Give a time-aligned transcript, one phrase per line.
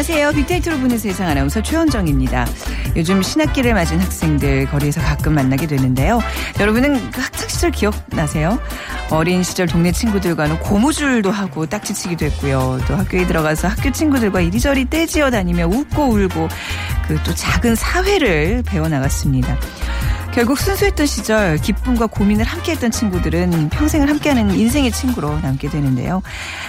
[0.00, 0.32] 안녕하세요.
[0.32, 2.46] 빅데이터로 보는 세상 아나운서 최현정입니다.
[2.96, 6.22] 요즘 신학기를 맞은 학생들 거리에서 가끔 만나게 되는데요.
[6.58, 8.58] 여러분은 그 학창 시절 기억나세요?
[9.10, 12.80] 어린 시절 동네 친구들과는 고무줄도 하고 딱지치기도 했고요.
[12.88, 16.48] 또 학교에 들어가서 학교 친구들과 이리저리 떼지어 다니며 웃고 울고
[17.06, 19.58] 그 또 작은 사회를 배워 나갔습니다.
[20.32, 26.22] 결국 순수했던 시절 기쁨과 고민을 함께했던 친구들은 평생을 함께하는 인생의 친구로 남게 되는데요.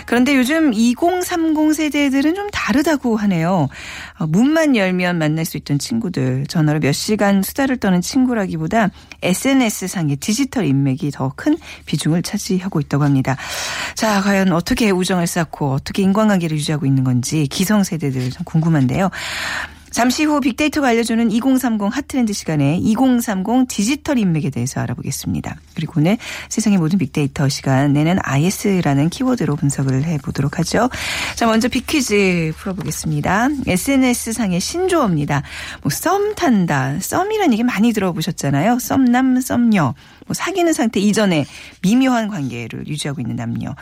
[0.07, 3.69] 그런데 요즘 2030 세대들은 좀 다르다고 하네요.
[4.17, 8.89] 어, 문만 열면 만날 수 있던 친구들, 전화로 몇 시간 수다를 떠는 친구라기보다
[9.21, 13.37] SNS상의 디지털 인맥이 더 큰 비중을 차지하고 있다고 합니다.
[13.95, 19.09] 자, 과연 어떻게 우정을 쌓고 어떻게 인간관계를 유지하고 있는 건지 기성 세대들 좀 궁금한데요.
[19.91, 25.57] 잠시 후 빅데이터가 알려주는 2030 핫트렌드 시간에 2030 디지털 인맥에 대해서 알아보겠습니다.
[25.75, 30.89] 그리고 오늘 세상의 모든 빅데이터 시간에는 IS라는 키워드로 분석을 해보도록 하죠.
[31.35, 33.49] 자, 먼저 빅퀴즈 풀어보겠습니다.
[33.67, 35.43] SNS상의 신조어입니다.
[35.81, 36.99] 뭐, 썸 탄다.
[37.01, 38.79] 썸이라는 얘기 많이 들어보셨잖아요.
[38.79, 39.93] 썸남, 썸녀.
[40.25, 41.45] 뭐 사귀는 상태 이전에
[41.81, 43.75] 미묘한 관계를 유지하고 있는 남녀.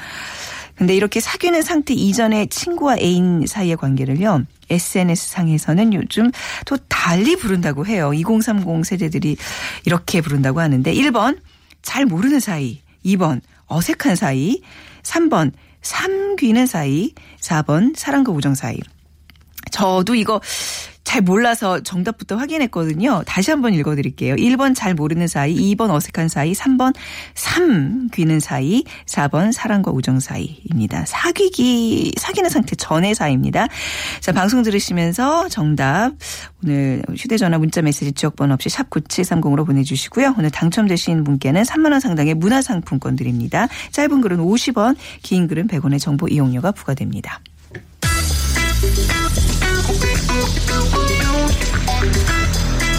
[0.80, 4.46] 근데 이렇게 사귀는 상태 이전에 친구와 애인 사이의 관계를요.
[4.70, 6.32] SNS 상에서는 요즘
[6.66, 8.14] 또 달리 부른다고 해요.
[8.14, 9.36] 2030 세대들이
[9.84, 11.38] 이렇게 부른다고 하는데 1번
[11.82, 14.62] 잘 모르는 사이, 2번 어색한 사이,
[15.04, 18.78] 3번 삼귀는 사이, 4번 사랑과 우정 사이.
[19.72, 20.40] 저도 이거
[21.10, 23.24] 잘 몰라서 정답부터 확인했거든요.
[23.26, 24.36] 다시 한번 읽어드릴게요.
[24.36, 26.94] 1번 잘 모르는 사이, 2번 어색한 사이, 3번
[27.34, 31.06] 삼 귀는 사이, 4번 사랑과 우정 사이입니다.
[31.08, 33.66] 사귀기, 사귀는 상태 전의 사이입니다.
[34.20, 36.12] 자, 방송 들으시면서 정답
[36.64, 40.36] 오늘 휴대전화 문자메시지 지역번호 없이 샵 9730으로 보내주시고요.
[40.38, 43.68] 오늘 당첨되신 분께는 3만원 상당의 문화상품권 드립니다.
[43.94, 47.40] 짧은 글은 50원, 긴 글은 100원의 정보 이용료가 부과됩니다.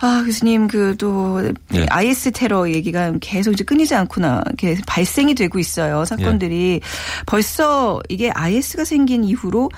[0.00, 1.40] 아, 교수님, 그, 또,
[1.70, 1.86] 네.
[1.88, 4.42] IS 테러 얘기가 계속 이제 끊이지 않구나.
[4.46, 6.04] 이렇게 발생이 되고 있어요.
[6.04, 6.80] 사건들이.
[7.26, 9.70] 벌써 이게 IS가 생긴 이후로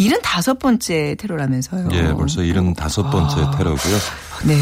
[0.00, 1.88] 75번째 테러라면서요.
[1.92, 3.50] 예, 벌써 75번째 아.
[3.56, 3.96] 테러고요.
[4.46, 4.56] 네.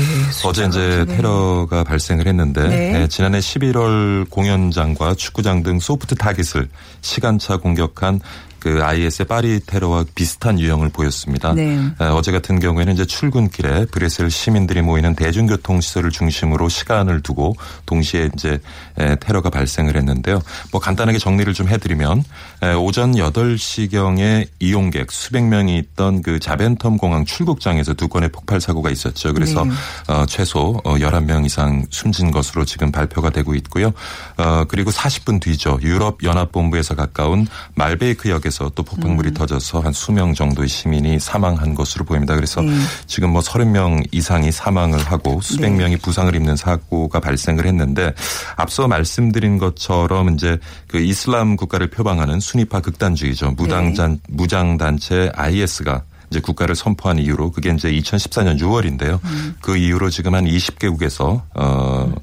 [0.44, 3.02] 어제 이제 숫자가 테러가 발생을 했는데 네.
[3.02, 6.68] 예, 지난해 11월 공연장과 축구장 등 소프트 타깃을
[7.00, 8.20] 시간차 공격한
[8.58, 11.52] 그 IS의 파리 테러와 비슷한 유형을 보였습니다.
[11.54, 11.78] 네.
[12.00, 18.30] 예, 어제 같은 경우에는 이제 출근길에 브레셀 시민들이 모이는 대중교통 시설을 중심으로 시간을 두고 동시에
[18.34, 18.58] 이제
[19.00, 20.40] 예, 테러가 발생을 했는데요.
[20.72, 22.24] 뭐 간단하게 정리를 좀 해드리면
[22.64, 28.90] 예, 오전 8시경에 이용객 수백 명이 있던 그 자벤텀 공항 출국장에서 두 건의 폭발 사고가
[28.90, 29.32] 있었죠.
[29.34, 29.72] 그래서 네.
[30.08, 33.92] 어, 최소 어, 11명 이상 숨진 것으로 지금 발표가 되고 있고요.
[34.36, 35.78] 어, 그리고 40분 뒤죠.
[35.82, 42.04] 유럽 연합본부에서 가까운 말베이크 역에 서 또 폭발물이 터져서 한 수명 정도의 시민이 사망한 것으로
[42.04, 42.36] 보입니다.
[42.36, 42.72] 그래서 네.
[43.08, 45.78] 지금 뭐 30명 이상이 사망을 하고 수백 네.
[45.78, 48.14] 명이 부상을 입는 사고가 발생을 했는데
[48.54, 53.52] 앞서 말씀드린 것처럼 이제 그 이슬람 국가를 표방하는 순위파 극단주의죠.
[53.56, 59.18] 무당잔 무장 단체 IS가 이제 국가를 선포한 이후로 그게 이제 2014년 6월인데요.
[59.60, 62.14] 그 이후로 지금 한 20개국에서 어,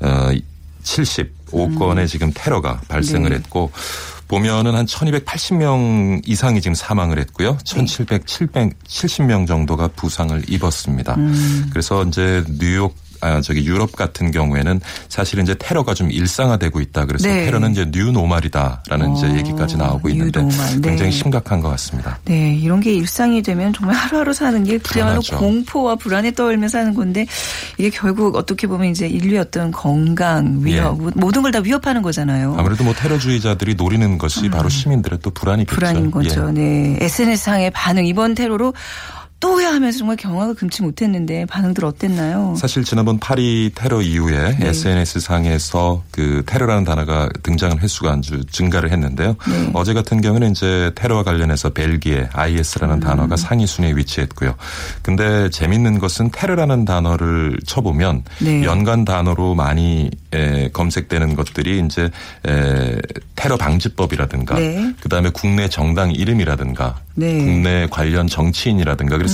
[0.00, 0.30] 어
[0.82, 3.36] 75건의 지금 테러가 발생을 네.
[3.36, 3.72] 했고
[4.34, 7.56] 보면은 한 1280명 이상이 지금 사망을 했고요.
[7.62, 11.16] 1700, 770명 정도가 부상을 입었습니다.
[11.70, 17.06] 그래서 이제 뉴욕 아, 저기 유럽 같은 경우에는 사실 이제 테러가 좀 일상화되고 있다.
[17.06, 17.46] 그래서 네.
[17.46, 20.42] 테러는 이제 뉴노말이다라는 이제 어, 얘기까지 나오고 있는데.
[20.42, 20.80] 네.
[20.82, 22.18] 굉장히 심각한 것 같습니다.
[22.26, 25.20] 네, 이런 게 일상이 되면 정말 하루하루 사는 게 그야말로.
[25.38, 27.26] 공포와 불안에 떨며 사는 건데
[27.78, 32.52] 이게 결국 어떻게 보면 이제 인류의 어떤 건강, 위협, 모든 걸 다 위협하는 거잖아요.
[32.56, 32.60] 예.
[32.60, 35.74] 아무래도 뭐 테러주의자들이 노리는 것이 바로 시민들의 또 불안이겠죠.
[35.74, 35.78] 음.
[35.78, 36.48] 불안인 거죠.
[36.48, 36.52] 예.
[36.52, 36.98] 네.
[37.00, 38.74] SNS상의 반응, 이번 테러로
[39.44, 42.54] 또야 하면서 정말 경악을 금치 못했는데 반응들 어땠나요?
[42.56, 44.68] 사실 지난번 파리 테러 이후에 네.
[44.68, 49.36] SNS 상에서 그 테러라는 단어가 등장한 횟수가 아주 증가를 했는데요.
[49.46, 49.70] 네.
[49.74, 53.00] 어제 같은 경우는 이제 테러와 관련해서 벨기에 IS라는 음.
[53.00, 54.54] 단어가 상위 순위에 위치했고요.
[55.02, 58.64] 근데 재밌는 것은 테러라는 단어를 쳐보면 네.
[58.64, 62.10] 연관 단어로 많이 에, 검색되는 것들이 이제
[62.48, 62.98] 에,
[63.36, 64.94] 테러 방지법이라든가 네.
[65.00, 67.44] 그다음에 국내 정당 이름이라든가 네.
[67.44, 69.33] 국내 관련 정치인이라든가 그래서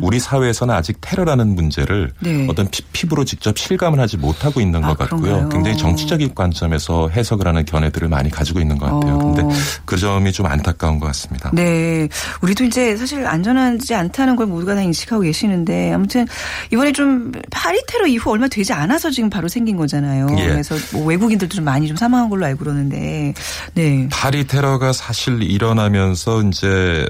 [0.00, 2.24] 우리 사회에서는 아직 테러라는 문제를 음.
[2.24, 2.46] 네.
[2.48, 5.20] 어떤 피, 피부로 직접 실감을 하지 못하고 있는 아, 것 같고요.
[5.20, 5.48] 그런가요?
[5.48, 9.14] 굉장히 정치적인 관점에서 해석을 하는 견해들을 많이 가지고 있는 것 같아요.
[9.14, 9.32] 어.
[9.32, 9.42] 근데
[9.84, 11.50] 그 점이 좀 안타까운 것 같습니다.
[11.52, 12.08] 네.
[12.42, 16.26] 우리도 이제 사실 안전하지 않다는 걸 모두가 다 인식하고 계시는데 아무튼
[16.72, 20.26] 이번에 좀 파리 테러 이후 얼마 되지 않아서 지금 바로 생긴 거잖아요.
[20.38, 20.48] 예.
[20.48, 23.34] 그래서 뭐 외국인들도 좀 많이 좀 사망한 걸로 알고 그러는데
[23.74, 24.08] 네.
[24.10, 27.06] 파리 테러가 사실 일어나면서 이제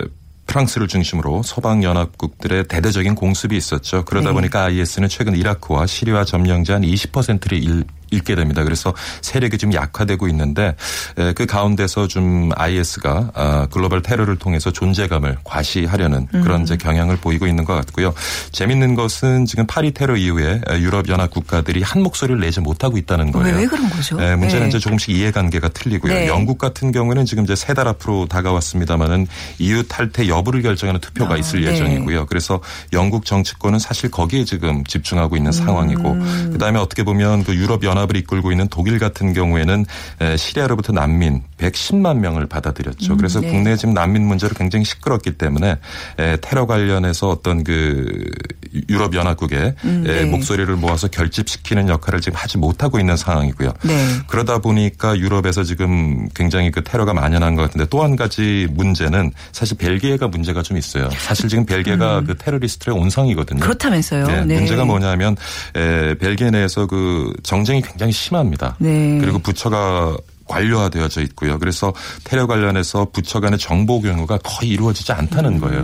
[0.50, 4.04] 프랑스를 중심으로 서방 연합국들의 대대적인 공습이 있었죠.
[4.04, 4.34] 그러다 네.
[4.34, 8.62] 보니까 IS는 최근 이라크와 시리아 점령지 한 20%를 잃, 잃게 됩니다.
[8.62, 10.76] 그래서 세력이 좀 약화되고 있는데
[11.18, 16.42] 에, 그 가운데서 좀 IS가 아, 글로벌 테러를 통해서 존재감을 과시하려는 음.
[16.42, 18.14] 그런 이제 경향을 보이고 있는 것 같고요.
[18.52, 23.56] 재밌는 것은 지금 파리 테러 이후에 유럽 연합 국가들이 한 목소리를 내지 못하고 있다는 거예요.
[23.56, 24.20] 왜, 왜 그런 거죠?
[24.20, 24.68] 에, 문제는 네.
[24.68, 26.12] 이제 조금씩 이해관계가 틀리고요.
[26.12, 26.26] 네.
[26.28, 29.26] 영국 같은 경우는 지금 이제 세 달 앞으로 다가왔습니다마는
[29.58, 31.68] EU 탈퇴 여부를 결정하는 투표가 아, 있을 네.
[31.72, 32.26] 예정이고요.
[32.26, 32.60] 그래서
[32.92, 36.50] 영국 정치권은 사실 거기에 지금 집중하고 있는 상황이고 음.
[36.52, 39.84] 그다음에 어떻게 보면 그 유럽 연합 을 이끌고 있는 독일 같은 경우에는
[40.20, 43.16] 에, 시리아로부터 난민 110만 명을 받아들였죠.
[43.16, 43.50] 그래서 네.
[43.50, 45.76] 국내 지금 난민 문제로 굉장히 시끄럽기 때문에
[46.18, 48.28] 에, 테러 관련해서 어떤 그
[48.88, 50.24] 유럽 연합국의 음, 네.
[50.24, 53.72] 목소리를 모아서 결집시키는 역할을 지금 하지 못하고 있는 상황이고요.
[53.82, 54.06] 네.
[54.26, 59.76] 그러다 보니까 유럽에서 지금 굉장히 그 테러가 만연한 것 같은데 또 한 가지 문제는 사실
[59.76, 61.10] 벨기에가 문제가 좀 있어요.
[61.18, 63.58] 사실 지금 벨기에가 그 테러리스트의 온상이거든요.
[63.58, 63.60] 음.
[63.60, 64.26] 그렇다면서요.
[64.26, 64.54] 네, 네.
[64.54, 65.36] 문제가 뭐냐면
[65.76, 68.76] 에, 벨기에 내에서 그 정쟁이 굉장히 심합니다.
[68.78, 69.18] 네.
[69.20, 70.16] 그리고 부처가
[70.50, 71.58] 관료화되어져 있고요.
[71.58, 71.92] 그래서
[72.24, 75.60] 테러 관련해서 부처 간의 정보 경우가 거의 이루어지지 않다는 음.
[75.60, 75.82] 거예요.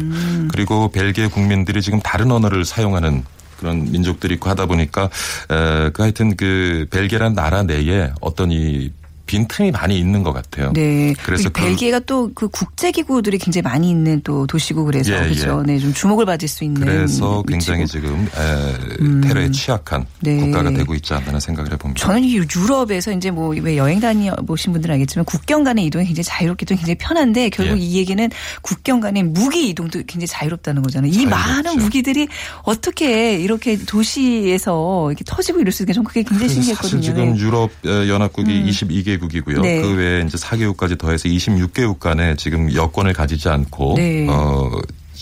[0.51, 3.25] 그리고 벨기에 국민들이 지금 다른 언어를 사용하는
[3.59, 5.05] 그런 민족들이 있고 하다 보니까
[5.51, 8.91] 에, 그 하여튼 그 벨기에라는 나라 내에 어떤 이
[9.27, 10.73] 빈틈이 많이 있는 것 같아요.
[10.73, 11.15] 네.
[11.23, 15.63] 그래서 벨기에가 또 그 국제 기구들이 굉장히 많이 있는 또 도시고 그래서 예, 그렇죠.
[15.67, 15.73] 예.
[15.73, 16.81] 네, 좀 주목을 받을 수 있는.
[16.81, 17.43] 그래서 위치고.
[17.45, 20.37] 굉장히 지금 에, 테러에 취약한 네.
[20.37, 22.05] 국가가 되고 있지 않나 생각을 해봅니다.
[22.05, 26.65] 저는 이 유럽에서 이제 뭐 왜 여행 다녀보신 분들은 알겠지만 국경 간의 이동이 굉장히 자유롭기
[26.67, 27.83] 때문에 굉장히 편한데 결국 예.
[27.83, 28.29] 이 얘기는
[28.63, 31.11] 국경 간의 무기 이동도 굉장히 자유롭다는 거잖아요.
[31.11, 31.37] 이 자유롭죠.
[31.37, 32.29] 많은 무기들이
[32.63, 37.01] 어떻게 이렇게 도시에서 이렇게 터지고 이럴 수 있는 게 좀 그게 굉장히 신기했거든요.
[37.01, 38.67] 사실 지금 유럽 어, 연합국이 음.
[38.69, 39.61] 22개 국이고요.
[39.61, 39.81] 네.
[39.81, 44.27] 그 외에 이제 4개국까지 더해서 26개국 간에 지금 여권을 가지지 않고 네.
[44.29, 44.71] 어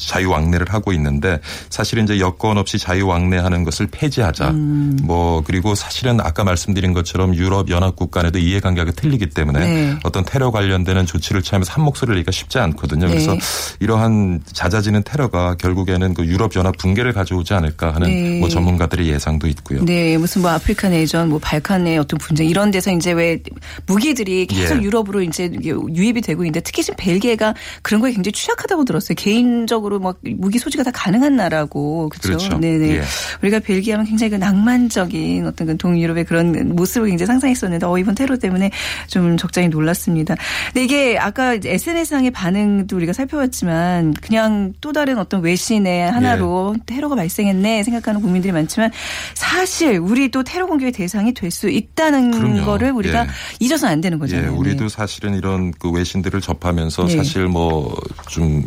[0.08, 1.40] 자유왕래를 하고 있는데
[1.70, 4.50] 사실 이제 여권 없이 자유왕래하는 것을 폐지하자.
[4.50, 4.98] 음.
[5.02, 9.98] 뭐 그리고 사실은 아까 말씀드린 것처럼 유럽 연합국 간에도 이해관계가 틀리기 때문에 네.
[10.02, 13.06] 어떤 테러 관련되는 조치를 취하면서 한 목소리를 내기가 쉽지 않거든요.
[13.06, 13.40] 그래서 네.
[13.80, 18.40] 이러한 잦아지는 테러가 결국에는 그 유럽 연합 붕괴를 가져오지 않을까 하는 네.
[18.40, 19.84] 뭐 전문가들의 예상도 있고요.
[19.84, 23.40] 네, 무슨 뭐 아프리카 내전, 뭐 발칸의 어떤 분쟁 이런 데서 이제 왜
[23.86, 24.82] 무기들이 계속 예.
[24.82, 29.14] 유럽으로 이제 유입이 되고 있는데 특히 지금 벨기에가 그런 거에 굉장히 취약하다고 들었어요.
[29.16, 32.28] 개인적으로 막 무기 소지가 다 가능한 나라고 그렇죠.
[32.28, 32.59] 그렇죠.
[32.61, 32.97] 네네.
[32.97, 33.02] 예.
[33.42, 38.37] 우리가 벨기에하면 굉장히 그 낭만적인 어떤 그 동유럽의 그런 모습을 굉장히 상상했었는데 어 이번 테러
[38.37, 38.71] 때문에
[39.07, 40.37] 좀 적잖이 놀랐습니다.
[40.66, 47.83] 근데 이게 아까 SNS상의 반응도 우리가 살펴봤지만 그냥 또 다른 어떤 외신의 하나로 테러가 발생했네
[47.85, 48.90] 생각하는 국민들이 많지만
[49.35, 52.64] 사실 우리 또 테러 공격의 대상이 될 수 있다는 그럼요.
[52.64, 53.28] 거를 우리가 예.
[53.61, 54.57] 잊어서는 안 되는 예, 거잖아요.
[54.57, 54.88] 우리도 네.
[54.88, 57.16] 사실은 이런 그 외신들을 접하면서 네.
[57.16, 57.95] 사실 뭐
[58.28, 58.64] 좀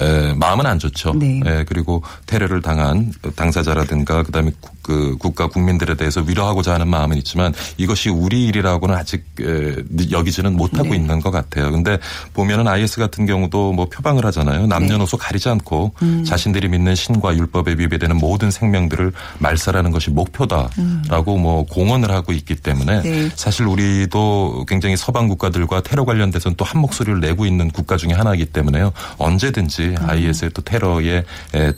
[0.00, 1.14] 에, 마음은 안 좋죠.
[1.14, 1.40] 네.
[1.44, 7.54] 예, 그리고 테러를 당한 당사자라든가 그다음에 국, 그 국가 국민들에 대해서 위로하고자 하는 마음은 있지만
[7.76, 9.76] 이것이 우리 일이라고는 아직 에,
[10.10, 10.96] 여기지는 못하고 네.
[10.96, 11.70] 있는 것 같아요.
[11.70, 11.98] 근데
[12.34, 14.66] 보면은 IS 같은 경우도 뭐 표방을 하잖아요.
[14.66, 16.24] 남녀노소 가리지 않고 음.
[16.24, 22.96] 자신들이 믿는 신과 율법에 위배되는 모든 생명들을 말살하는 것이 목표다라고 뭐 공언을 하고 있기 때문에
[22.98, 23.02] 음.
[23.02, 23.30] 네.
[23.36, 28.46] 사실 우리도 굉장히 서방 국가들과 테러 관련돼서는 또 한 목소리를 내고 있는 국가 중에 하나이기
[28.46, 28.92] 때문에요.
[29.18, 29.96] 언제든지 음.
[30.08, 31.24] IS의 또 테러에
[31.54, 31.72] 에,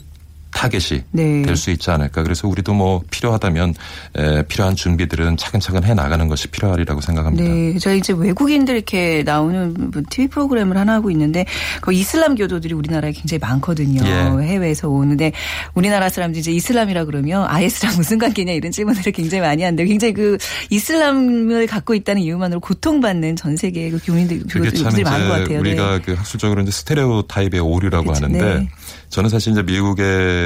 [0.54, 1.42] 타겟이 네.
[1.42, 2.22] 될수 있지 않을까.
[2.22, 3.74] 그래서 우리도 뭐 필요하다면
[4.16, 7.44] 에, 필요한 준비들은 차근차근 해 나가는 것이 필요하리라고 생각합니다.
[7.44, 11.44] 네, 저희 이제 외국인들 이렇게 나오는 뭐 TV 프로그램을 하나 하고 있는데
[11.80, 14.02] 그 이슬람 교도들이 우리나라에 굉장히 많거든요.
[14.06, 14.46] 예.
[14.46, 15.32] 해외에서 오는데
[15.74, 20.38] 우리나라 사람들이 이제 이슬람이라 그러면 IS랑 무슨 관계냐 이런 질문들을 굉장히 많이 하는데 굉장히 그
[20.70, 25.58] 이슬람을 갖고 있다는 이유만으로 고통받는 전 세계의 그 교민들 교도들이 많은 것 같아요.
[25.58, 26.02] 우리가 네.
[26.04, 28.68] 그 학술적으로 이제 스테레오 타입의 오류라고 그쵸, 하는데 네.
[29.10, 30.43] 저는 사실 이제 미국에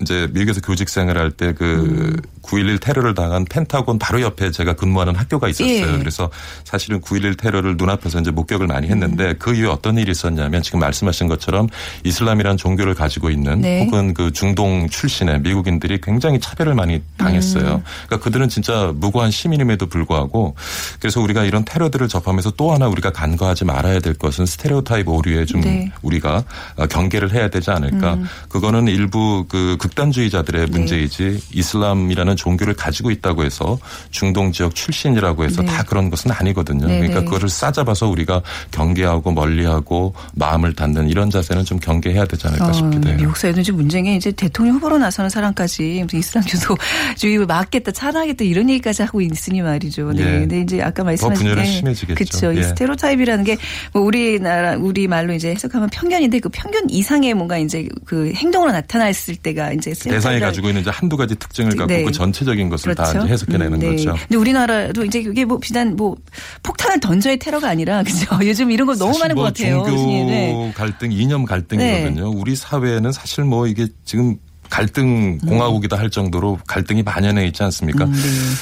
[0.00, 2.16] 이제 미국에서 교직 생활할 때그 음.
[2.42, 5.94] 9.11 테러를 당한 펜타곤 바로 옆에 제가 근무하는 학교가 있었어요.
[5.94, 5.98] 예.
[5.98, 6.30] 그래서
[6.64, 9.34] 사실은 9.11 테러를 눈앞에서 이제 목격을 많이 했는데 음.
[9.38, 11.68] 그 이후에 어떤 일이 있었냐면 지금 말씀하신 것처럼
[12.04, 13.84] 이슬람이라는 종교를 가지고 있는 네.
[13.84, 17.76] 혹은 그 중동 출신의 미국인들이 굉장히 차별을 많이 당했어요.
[17.76, 17.82] 음.
[18.06, 20.54] 그러니까 그들은 진짜 무고한 시민임에도 불구하고
[21.00, 25.60] 그래서 우리가 이런 테러들을 접하면서 또 하나 우리가 간과하지 말아야 될 것은 스테레오타입 오류에 좀
[25.60, 25.92] 네.
[26.02, 26.44] 우리가
[26.76, 28.18] 어, 경계를 해야 되지 않을까.
[28.48, 33.78] 그거는 일부 그 극단주의자들의 문제이지 이슬람이라는 종교를 가지고 있다고 해서
[34.10, 35.68] 중동 지역 출신이라고 해서 네.
[35.68, 36.86] 다 그런 것은 아니거든요.
[36.86, 37.24] 네, 그러니까 네.
[37.24, 43.08] 그거를 싸잡아서 우리가 경계하고 멀리하고 마음을 닫는 이런 자세는 좀 경계해야 되지 않을까 어, 싶기도
[43.08, 43.16] 해요.
[43.18, 48.44] 미국 사회도 이제 문제인 게 이제 대통령 후보로 나서는 사람까지 무슨 이슬람 교도주의를 막겠다, 차단하겠다
[48.44, 50.12] 이런 얘기까지 하고 있으니 말이죠.
[50.12, 50.22] 네.
[50.22, 50.38] 예.
[50.40, 52.14] 근데 이제 아까 말씀하신 분열은 심해지겠죠.
[52.14, 52.52] 그렇죠.
[52.52, 52.62] 이 예.
[52.64, 53.56] 스테로타입이라는 게
[53.92, 59.36] 뭐 우리나라 우리 말로 이제 해석하면 편견인데 그 편견 이상의 뭔가 이제 그 행동으로 나타났을
[59.36, 62.02] 때가 이제 대상이 스테레오타입이라- 가지고 있는 이제 한두 가지 특징을 갖고 네.
[62.04, 63.24] 그 전체적인 것을 다 그렇죠.
[63.24, 63.90] 이제 해석해내는 음, 네.
[63.90, 64.14] 거죠.
[64.28, 66.16] 근데 우리나라도 이제 그게 뭐 비단 뭐
[66.62, 68.26] 폭탄을 던져의 테러가 아니라 그죠.
[68.46, 69.82] 요즘 이런 거 너무 많은 뭐 것 같아요.
[69.84, 69.96] 종교.
[70.30, 70.72] 네.
[70.76, 72.30] 갈등, 이념 갈등이거든요.
[72.30, 74.36] 우리 사회는 사실 뭐 이게 지금
[74.70, 78.04] 갈등 공화국이다 할 정도로 갈등이 만연해 있지 않습니까?
[78.06, 78.20] 음, 네.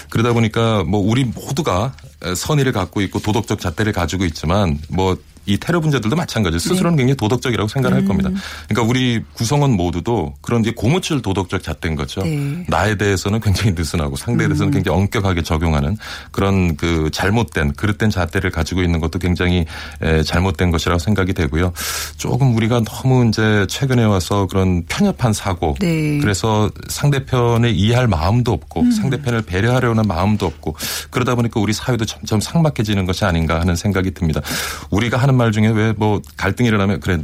[0.08, 1.92] 그러다 보니까 뭐 우리 모두가
[2.34, 5.16] 선의를 갖고 있고 도덕적 잣대를 가지고 있지만 뭐
[5.50, 8.30] 이 테러 분자들도 마찬가지로 스스로는 굉장히 도덕적이라고 생각할 겁니다.
[8.68, 12.22] 그러니까 우리 구성원 모두도 그런 이제 고무줄 도덕적 잣대인 거죠.
[12.22, 12.64] 네.
[12.68, 15.96] 나에 대해서는 굉장히 느슨하고 상대에 대해서는 굉장히 엄격하게 적용하는
[16.30, 19.64] 그런 그 잘못된 그릇된 잣대를 가지고 있는 것도 굉장히
[20.02, 21.72] 에, 잘못된 것이라고 생각이 되고요.
[22.16, 26.18] 조금 우리가 너무 이제 최근에 와서 그런 편협한 사고 네.
[26.18, 30.76] 그래서 상대편을 이해할 마음도 없고 상대편을 배려하려는 마음도 없고
[31.10, 34.40] 그러다 보니까 우리 사회도 점점 삭막해지는 것이 아닌가 하는 생각이 듭니다.
[34.90, 37.18] 우리가 하는 말 중에 왜 뭐 갈등이 일어나면 그래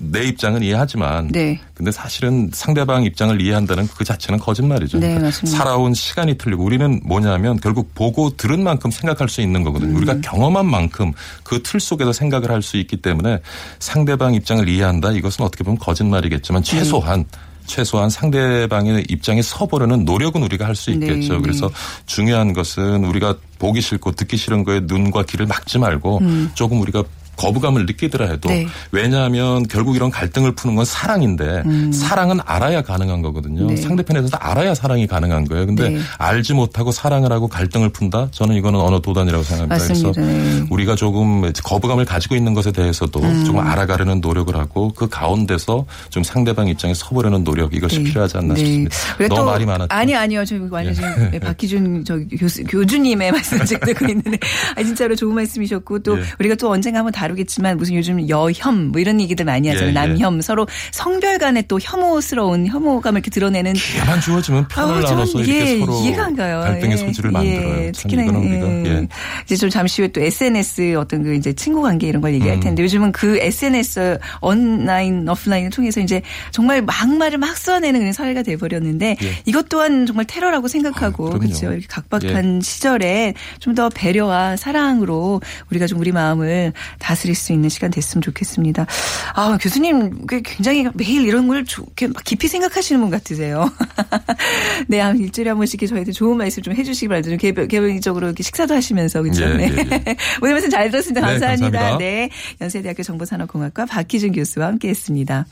[0.00, 1.58] 내 입장은 이해하지만 네.
[1.74, 4.98] 근데 사실은 상대방 입장을 이해한다는 그 자체는 거짓말이죠.
[5.00, 5.46] 네, 그러니까.
[5.46, 9.90] 살아온 시간이 틀리고 우리는 뭐냐면 결국 보고 들은 만큼 생각할 수 있는 거거든요.
[9.90, 9.96] 음.
[9.96, 13.40] 우리가 경험한 만큼 그 틀 속에서 생각을 할 수 있기 때문에
[13.80, 16.70] 상대방 입장을 이해한다 이것은 어떻게 보면 거짓말이겠지만 네.
[16.70, 17.24] 최소한
[17.66, 21.34] 최소한 상대방의 입장에 서보려는 노력은 우리가 할 수 있겠죠.
[21.34, 21.74] 네, 그래서 네.
[22.06, 26.20] 중요한 것은 우리가 보기 싫고 듣기 싫은 거에 눈과 귀를 막지 말고
[26.54, 27.02] 조금 우리가
[27.38, 28.54] 거부감을 느끼더라 해도 음.
[28.54, 28.66] 네.
[28.92, 33.62] 왜냐하면 결국 이런 갈등을 푸는 건 사랑인데 사랑은 알아야 가능한 거거든요.
[33.62, 33.66] 음.
[33.68, 33.76] 네.
[33.76, 35.66] 상대편에 대해서 알아야 사랑이 가능한 거예요.
[35.66, 36.00] 근데 네.
[36.18, 38.28] 알지 못하고 사랑을 하고 갈등을 푼다?
[38.32, 39.74] 저는 이거는 언어 도단이라고 생각합니다.
[39.74, 40.12] 맞습니다.
[40.12, 40.66] 그래서 네.
[40.70, 43.44] 우리가 조금 거부감을 가지고 있는 것에 대해서도 음.
[43.44, 48.04] 조금 알아가려는 노력을 하고 그 가운데서 좀 상대방 입장에 서보려는 노력 이것이 네.
[48.04, 48.60] 필요하지 않나 네.
[48.60, 48.96] 싶습니다.
[49.28, 49.94] 너무 또 말이 많았죠.
[49.94, 50.44] 아니 아니요.
[50.44, 54.38] 저 완전 지금 네, 박희준 저 교수 교주님의 말씀을 지금 듣고 있는데
[54.74, 56.22] 아 진짜로 좋은 말씀이셨고 또 예.
[56.40, 59.86] 우리가 또 언젠가 한번 다 루겠지만 무슨 요즘 여혐 뭐 이런 얘기들 많이 하잖아요.
[59.86, 59.92] 예, 예.
[59.94, 65.74] 남혐 서로 성별 간에 또 혐오스러운 혐오감을 이렇게 드러내는 기회만 주어지면 편을 전 나눠서 이렇게
[65.74, 66.60] 이게 서로 이해가 안 가요.
[66.60, 66.96] 갈등의 예.
[66.96, 67.32] 소지를 예.
[67.32, 67.92] 만들어요.
[67.92, 68.84] 참 특히나 이거는 우리가 예.
[68.84, 69.08] 예.
[69.44, 72.34] 이제 좀 잠시 후에 또 SNS 어떤 그 이제 친구 관계 이런 걸 음.
[72.34, 76.20] 얘기할 텐데 요즘은 그 SNS 온라인 오프라인을 통해서 이제
[76.50, 79.32] 정말 막말을 막 쏘아내는 그런 사회가 돼 버렸는데 예.
[79.46, 81.34] 이것 또한 정말 테러라고 생각하고 아.
[81.34, 81.38] 예.
[81.38, 81.72] 그렇죠.
[81.72, 87.68] 이렇게 각박한 시절에 좀 더 배려와 사랑으로 우리가 좀 우리 마음을 다 스릴 수 있는
[87.68, 88.86] 시간 됐으면 좋겠습니다.
[89.34, 93.70] 아 교수님 그 굉장히 매일 이런 걸 좋게 막 깊이 생각하시는 분 같으세요.
[94.86, 97.30] 네, 한 일주일에 한 번씩 저희한테 좋은 말씀 좀 해주시기 바랍니다.
[97.30, 99.44] 좀 개별, 개별적으로 이렇게 식사도 하시면서 그렇죠.
[99.44, 99.64] 예, 네.
[100.06, 101.20] 예, 오늘 말씀 잘 들었습니다.
[101.20, 101.78] 네, 감사합니다.
[101.78, 101.98] 감사합니다.
[101.98, 105.46] 네, 연세대학교 정보산업공학과 박희준 교수와 함께했습니다.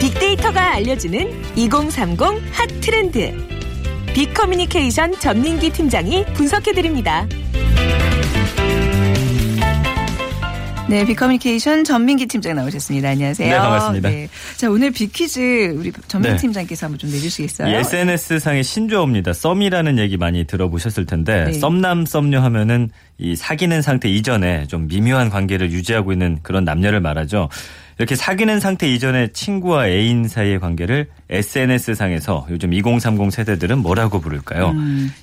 [0.00, 2.20] 빅데이터가 알려주는 2030
[2.52, 3.55] 핫 트렌드.
[4.16, 7.28] 빅커뮤니케이션 전민기 팀장이 분석해드립니다.
[10.88, 13.10] 네, 빅커뮤니케이션 전민기 팀장 나오셨습니다.
[13.10, 13.50] 안녕하세요.
[13.50, 14.08] 네, 반갑습니다.
[14.56, 16.40] 자, 오늘 빅퀴즈 우리 전민기 네.
[16.40, 17.68] 팀장께서 한번 좀 내주시겠어요?
[17.68, 19.34] 이 SNS상의 신조어입니다.
[19.34, 21.52] 썸이라는 얘기 많이 들어보셨을 텐데 네.
[21.52, 27.50] 썸남 썸녀 하면은 이 사귀는 상태 이전에 좀 미묘한 관계를 유지하고 있는 그런 남녀를 말하죠.
[27.98, 34.74] 이렇게 사귀는 상태 이전에 친구와 애인 사이의 관계를 SNS상에서 요즘 2030 세대들은 뭐라고 부를까요?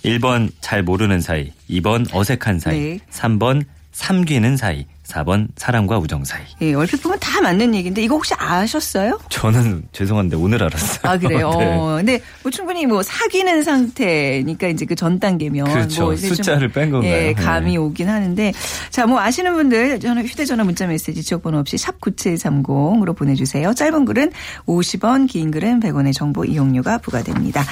[0.04, 3.00] 1번 잘 모르는 사이, 2번 어색한 사이, 네.
[3.12, 6.42] 3번 삼귀는 사이, 4번 사랑과 우정 사이.
[6.62, 9.20] 예, 얼핏 보면 다 맞는 얘기인데 이거 혹시 아셨어요?
[9.30, 11.00] 저는 죄송한데 오늘 알았어요.
[11.04, 11.52] 아 그래요.
[11.60, 11.66] 네.
[11.78, 16.04] 어, 근데 뭐 충분히 뭐 사귀는 상태니까 이제 그 전 단계면 그렇죠.
[16.04, 17.12] 뭐 이제 좀, 숫자를 뺀 건가요?
[17.12, 17.78] 예, 감이 네.
[17.78, 18.54] 오긴 하는데
[18.90, 23.74] 자 뭐 아시는 분들 저는 휴대전화 문자 메시지 지역번호 없이 샵 9730으로 보내주세요.
[23.74, 24.32] 짧은 글은
[24.66, 27.64] 50원, 긴 글은 100원의 정보 이용료가 부과됩니다.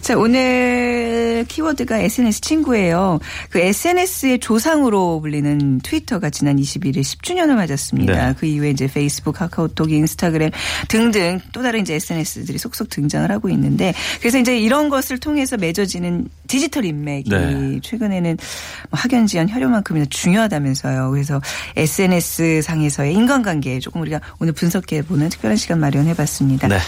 [0.00, 3.18] 자 오늘 키워드가 SNS 친구예요.
[3.50, 8.28] 그 SNS의 조상으로 불리는 트위터가 지난 21일 10주년을 맞았습니다.
[8.28, 8.34] 네.
[8.38, 10.50] 그 이후에 이제 페이스북, 카카오톡, 인스타그램
[10.88, 16.28] 등등 또 다른 이제 SNS들이 속속 등장을 하고 있는데 그래서 이제 이런 것을 통해서 맺어지는
[16.46, 17.80] 디지털 인맥이 네.
[17.82, 18.36] 최근에는
[18.90, 21.10] 뭐 학연지연 혈연만큼이나 중요하다면서요.
[21.10, 21.40] 그래서
[21.76, 26.68] SNS 상에서의 인간관계 조금 우리가 오늘 분석해 보는 특별한 시간 마련해 봤습니다.
[26.68, 26.78] 네.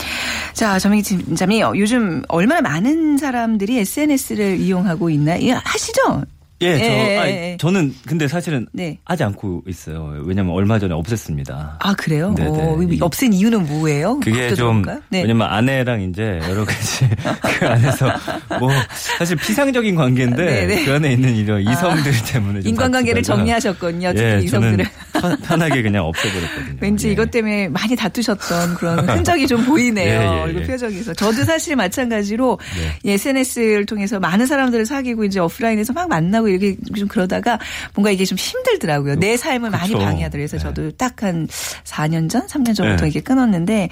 [0.54, 5.36] 자, 저민기 팀장이 요즘 얼마나 많은 사람들이 SNS를 이용하고 있나?
[5.36, 6.24] 이 하시죠?
[6.62, 7.56] 예, 저, 예, 아니, 예.
[7.58, 8.98] 저는 근데 사실은 네.
[9.04, 10.22] 하지 않고 있어요.
[10.24, 11.76] 왜냐면 얼마 전에 없앴습니다.
[11.80, 12.34] 아, 그래요?
[12.36, 12.50] 네네.
[12.50, 14.20] 어, 없앤 이유는 뭐예요?
[14.20, 14.82] 그게 좀?
[15.08, 15.22] 네.
[15.22, 17.08] 왜냐면 아내랑 이제 여러 가지
[17.58, 18.12] 그 안에서
[18.58, 18.70] 뭐
[19.18, 20.84] 사실 피상적인 관계인데 네네.
[20.84, 24.12] 그 안에 있는 이런 이성들 때문에 좀 인간관계를 정리하셨군요.
[24.12, 24.84] 특히 예, 이성들을.
[25.14, 26.76] 편- 편하게 그냥 없애버렸거든요.
[26.80, 27.12] 왠지 예.
[27.12, 30.10] 이것 때문에 많이 다투셨던 그런 흔적이 좀 보이네요.
[30.20, 30.66] 예, 예, 얼굴 예.
[30.66, 31.14] 표정에서.
[31.14, 32.58] 저도 사실 마찬가지로
[33.04, 33.12] 네.
[33.14, 37.58] SNS를 통해서 많은 사람들을 사귀고 이제 오프라인에서 막 만나고 이렇게 좀 그러다가
[37.94, 39.16] 뭔가 이게 좀 힘들더라고요.
[39.16, 39.98] 내 삶을 많이 그쵸.
[39.98, 40.30] 방해하더라고요.
[40.48, 40.62] 그래서 네.
[40.62, 41.46] 저도 딱 한
[41.84, 43.08] 4년 전, 3년 전부터 네.
[43.08, 43.90] 이렇게 끊었는데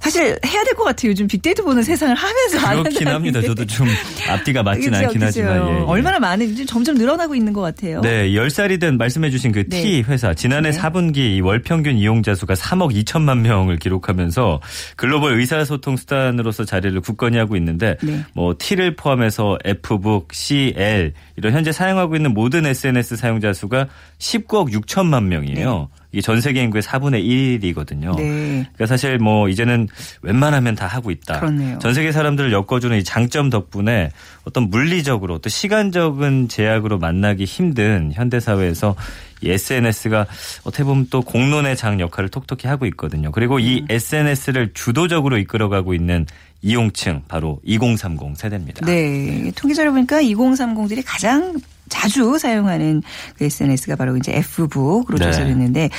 [0.00, 1.10] 사실 해야 될 것 같아요.
[1.10, 3.40] 요즘 빅데이터 보는 세상을 하면서 안 그렇긴 합니다.
[3.40, 3.46] 게.
[3.46, 3.86] 저도 좀
[4.30, 5.26] 앞뒤가 맞진 그죠, 않긴 그죠.
[5.26, 5.80] 하지만 예, 예.
[5.82, 8.00] 얼마나 많은지 점점 늘어나고 있는 것 같아요.
[8.00, 9.82] 네, 10살이 된 말씀해 주신 그 네.
[9.82, 10.78] T 회사 지난해 네.
[10.78, 14.60] 4분기 이월 평균 이용자 수가 3억 2천만 명을 기록하면서
[14.96, 18.24] 글로벌 의사소통 수단으로서 자리를 굳건히 하고 있는데 네.
[18.34, 23.88] 뭐 T를 포함해서 F북, CL 이런 현재 사용하고 있는 모든 SNS 사용자 수가
[24.20, 25.88] 19억 6천만 명이에요.
[26.12, 27.24] 이게 전 세계 인구의 4분의
[27.60, 28.14] 1이거든요.
[28.16, 28.68] 네.
[28.74, 29.88] 그러니까 사실 뭐 이제는
[30.20, 31.40] 웬만하면 다 하고 있다.
[31.40, 31.80] 그렇네요.
[31.80, 34.10] 전 세계 사람들을 엮어주는 이 장점 덕분에
[34.44, 38.94] 어떤 물리적으로 또 시간적인 제약으로 만나기 힘든 현대 사회에서
[39.40, 40.26] 이 SNS가
[40.62, 43.32] 어떻게 보면 또 공론의 장 역할을 톡톡히 하고 있거든요.
[43.32, 43.86] 그리고 이 음.
[43.88, 46.26] SNS를 주도적으로 이끌어가고 있는
[46.62, 48.86] 이용층 바로 2030 세대입니다.
[48.86, 49.50] 네.
[49.56, 53.02] 통계자료 보니까 2030들이 가장 자주 사용하는
[53.36, 55.26] 그 SNS가 바로 이제 F북으로 네.
[55.26, 55.90] 조사됐는데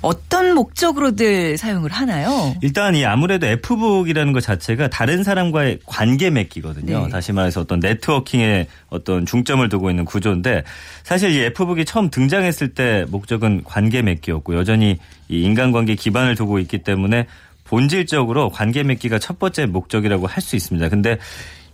[0.00, 2.54] 어떤 목적으로들 사용을 하나요?
[2.62, 7.04] 일단 이 아무래도 F북이라는 것 자체가 다른 사람과의 관계 맺기거든요.
[7.04, 7.08] 네.
[7.10, 10.64] 다시 말해서 어떤 네트워킹에 어떤 중점을 두고 있는 구조인데
[11.02, 16.78] 사실 이 F북이 처음 등장했을 때 목적은 관계 맺기였고 여전히 이 인간관계 기반을 두고 있기
[16.78, 17.26] 때문에
[17.74, 20.90] 본질적으로 관계 맺기가 첫 번째 목적이라고 할 수 있습니다.
[20.90, 21.18] 근데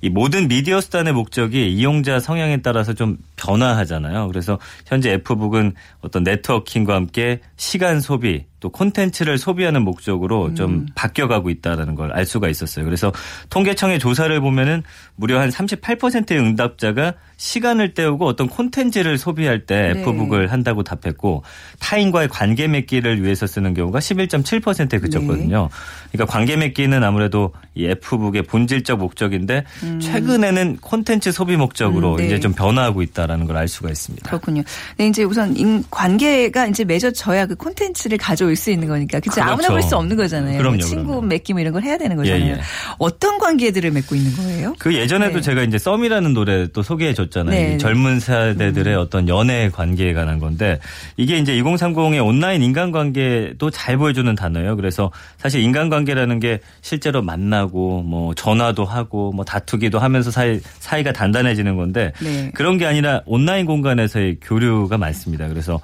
[0.01, 4.29] 이 모든 미디어 수단의 목적이 이용자 성향에 따라서 좀 변화하잖아요.
[4.29, 11.95] 그래서 현재 F북은 어떤 네트워킹과 함께 시간 소비 또 콘텐츠를 소비하는 목적으로 좀 바뀌어가고 있다는
[11.95, 12.85] 걸 알 수가 있었어요.
[12.85, 13.13] 그래서
[13.51, 14.83] 통계청의 조사를 보면은
[15.17, 20.01] 무려 한 38%의 응답자가 시간을 때우고 어떤 콘텐츠를 소비할 때 네.
[20.01, 21.43] F북을 한다고 답했고
[21.79, 25.71] 타인과의 관계 맺기를 위해서 쓰는 경우가 11.7%에 그쳤거든요.
[26.13, 29.65] 그러니까 관계 맺기는 아무래도 이 F북의 본질적 목적인데
[30.01, 32.27] 최근에는 콘텐츠 소비 목적으로 음, 네.
[32.27, 34.27] 이제 좀 변화하고 있다라는 걸 알 수가 있습니다.
[34.27, 34.63] 그렇군요.
[34.97, 39.21] 네, 이제 우선 인- 관계가 이제 맺어져야 그 콘텐츠를 가져 올 수 있는 거니까.
[39.21, 39.31] 그치?
[39.31, 39.51] 그렇죠.
[39.51, 40.59] 아무나 볼 수 없는 거잖아요.
[40.59, 41.23] 그럼요, 뭐 친구 그럼요.
[41.23, 42.45] 맺기 뭐 이런 걸 해야 되는 거잖아요.
[42.45, 42.61] 예, 예.
[42.99, 44.75] 어떤 관계들을 맺고 있는 거예요?
[44.79, 45.41] 그 예전에도 네.
[45.41, 47.55] 제가 이제 썸이라는 노래 또 소개해 줬잖아요.
[47.55, 47.79] 네, 네.
[47.79, 50.79] 젊은 세대들의 어떤 연애 관계에 관한 건데
[51.17, 54.77] 이게 이제 2030의 온라인 인간관계도 잘 보여주는 단어예요.
[54.77, 61.77] 그래서 사실 인간관계라는 게 실제로 만나고 뭐 전화도 하고 뭐 다투기도 하면서 사이 사이가 단단해지는
[61.77, 62.51] 건데 네.
[62.55, 65.49] 그런 게 아니라 온라인 공간에서의 교류가 많습니다.
[65.49, 65.81] 그래서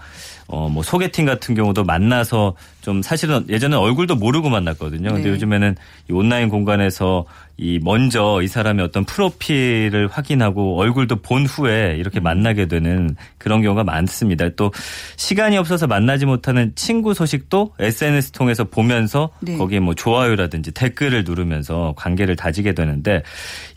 [0.49, 2.55] 어 뭐 소개팅 같은 경우도 만나서
[2.87, 5.09] 좀 사실은 예전에 얼굴도 모르고 만났거든요.
[5.09, 5.31] 근데 네.
[5.31, 5.75] 요즘에는
[6.09, 7.25] 이 온라인 공간에서
[7.57, 11.99] 이 먼저 이 사람의 어떤 프로필을 확인하고 얼굴도 본 후에 음.
[11.99, 14.49] 이렇게 만나게 되는 그런 경우가 많습니다.
[14.51, 14.71] 또
[15.17, 19.57] 시간이 없어서 만나지 못하는 친구 소식도 SNS 통해서 보면서 네.
[19.57, 23.23] 거기에 뭐 좋아요라든지 댓글을 누르면서 관계를 다지게 되는데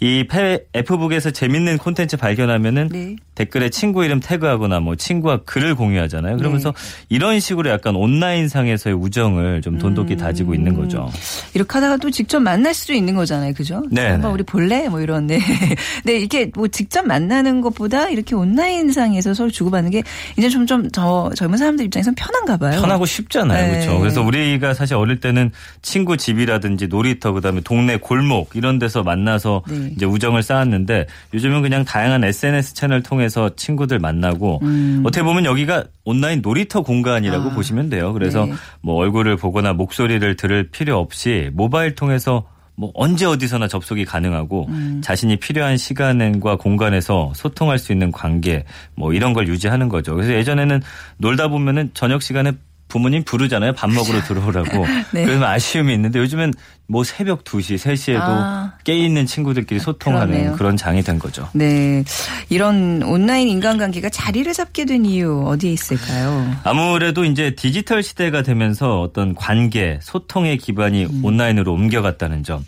[0.02, 3.16] 이 페- F북에서 재밌는 콘텐츠 발견하면은 네.
[3.34, 6.38] 댓글에 친구 이름 태그하거나 뭐 친구와 글을 공유하잖아요.
[6.38, 7.06] 그러면서 네.
[7.10, 11.10] 이런 식으로 약간 온라인 상에서의 우정을 좀 돈독히 다지고 있는 거죠.
[11.54, 13.54] 이렇게 하다가 또 직접 만날 수도 있는 거잖아요.
[13.54, 13.84] 그죠?
[13.92, 14.34] 네, 한번 네.
[14.36, 14.90] 우리 볼래?
[14.90, 15.40] 뭐 이런, 네.
[16.06, 20.04] 네, 이게 뭐 직접 만나는 것보다 이렇게 온라인상에서 서로 주고받는 게
[20.38, 22.82] 이제 점점 더 젊은 사람들 입장에선 편한가 봐요.
[22.82, 23.66] 편하고 쉽잖아요.
[23.66, 23.72] 네.
[23.72, 24.00] 그렇죠.
[24.00, 29.92] 그래서 우리가 사실 어릴 때는 친구 집이라든지 놀이터 그다음에 동네 골목 이런 데서 만나서 네.
[29.96, 34.62] 이제 우정을 쌓았는데 요즘은 그냥 다양한 SNS 채널 통해서 친구들 만나고
[35.04, 37.52] 어떻게 보면 여기가 온라인 놀이터 공간이라고 음.
[37.52, 37.56] 아.
[37.56, 38.14] 보시면 돼요.
[38.14, 38.54] 그래서 네.
[38.82, 45.02] 뭐 얼굴을 보거나 목소리를 들을 필요 없이 모바일 통해서 뭐 언제 어디서나 접속이 가능하고 음.
[45.04, 48.64] 자신이 필요한 시간과 공간에서 소통할 수 있는 관계
[48.96, 50.16] 뭐 이런 걸 유지하는 거죠.
[50.16, 50.82] 그래서 예전에는
[51.18, 52.54] 놀다 보면은 저녁 시간에
[52.90, 53.74] 부모님 부르잖아요.
[53.74, 54.86] 밥 먹으러 들어오라고.
[55.14, 55.24] 네.
[55.26, 56.54] 그러면 아쉬움이 있는데 요즘엔
[56.88, 58.74] 뭐 새벽 2시, 3시에도 아.
[58.84, 60.56] 깨 있는 친구들끼리 소통하는 그러네요.
[60.58, 61.48] 그런 장이 된 거죠.
[61.54, 62.04] 네.
[62.50, 66.52] 이런 온라인 인간관계가 자리를 잡게 된 이유 어디에 있을까요?
[66.64, 71.22] 아무래도 이제 디지털 시대가 되면서 어떤 관계, 소통의 기반이 음.
[71.24, 72.66] 온라인으로 옮겨갔다는 점.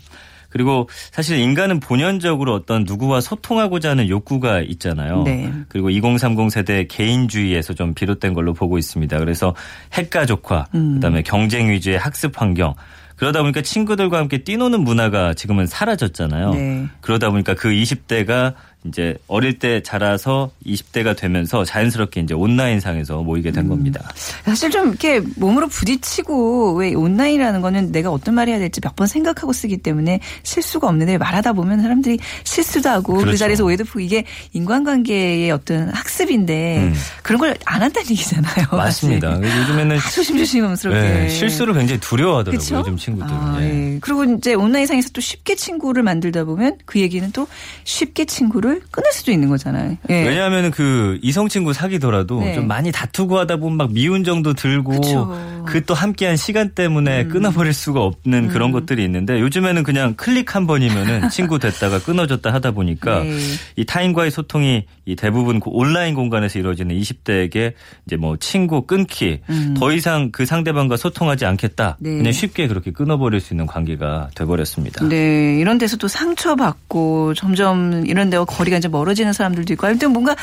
[0.52, 5.22] 그리고 사실 인간은 본연적으로 어떤 누구와 소통하고자 하는 욕구가 있잖아요.
[5.24, 5.52] 네.
[5.68, 9.18] 그리고 2030 세대 개인주의에서 좀 비롯된 걸로 보고 있습니다.
[9.18, 9.54] 그래서
[9.94, 10.94] 핵가족화, 음.
[10.94, 12.74] 그다음에 경쟁 위주의 학습 환경.
[13.16, 16.50] 그러다 보니까 친구들과 함께 뛰노는 문화가 지금은 사라졌잖아요.
[16.54, 16.86] 네.
[17.00, 23.54] 그러다 보니까 그 20대가 이제 어릴 때 자라서 20대가 되면서 자연스럽게 이제 온라인상에서 모이게 음.
[23.54, 24.00] 된 겁니다.
[24.44, 29.06] 사실 좀 이렇게 몸으로 부딪히고 왜 온라인이라는 거는 내가 어떤 말 해야 될지 몇 번
[29.06, 33.38] 생각하고 쓰기 때문에 실수가 없는데 말하다 보면 사람들이 실수도 하고 그 그렇죠.
[33.38, 36.94] 자리에서 오해도 풀고 이게 인간관계의 어떤 학습인데 음.
[37.22, 38.66] 그런 걸 안 한다는 얘기잖아요.
[38.72, 39.36] 맞습니다.
[39.40, 39.96] 요즘에는.
[39.96, 41.00] 아, 조심조심스럽게.
[41.00, 42.58] 네, 실수를 굉장히 두려워하더라고요.
[42.58, 42.76] 그쵸?
[42.78, 43.38] 요즘 친구들은.
[43.38, 43.94] 아, 네.
[43.94, 43.98] 예.
[44.00, 47.46] 그리고 이제 온라인상에서 또 쉽게 친구를 만들다 보면 그 얘기는 또
[47.84, 49.96] 쉽게 친구를 끊을 수도 있는 거잖아요.
[50.10, 50.26] 예.
[50.26, 52.54] 왜냐하면 그 이성 친구 사귀더라도 네.
[52.54, 55.64] 좀 많이 다투고 하다 보면 막 미운 정도 들고 그쵸.
[55.66, 61.28] 그또 함께한 시간 때문에 끊어버릴 수가 없는 그런 것들이 있는데 요즘에는 그냥 클릭 한 번이면은
[61.30, 63.38] 친구 됐다가 끊어졌다 하다 보니까 네.
[63.76, 67.72] 이 타인과의 소통이 이 대부분 그 온라인 공간에서 이루어지는 20대에게
[68.06, 69.40] 이제 뭐 친구 끊기
[69.78, 72.18] 더 이상 그 상대방과 소통하지 않겠다 네.
[72.18, 75.08] 그냥 쉽게 그렇게 끊어버릴 수 있는 관계가 돼버렸습니다.
[75.08, 80.36] 네, 이런 데서 또 상처받고 점점 이런 데와 거리가 이제 멀어지는 사람들도 있고 아무튼 뭔가